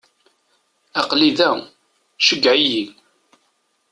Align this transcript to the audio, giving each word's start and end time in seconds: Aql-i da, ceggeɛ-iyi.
Aql-i 1.01 1.29
da, 1.37 1.49
ceggeɛ-iyi. 2.25 2.83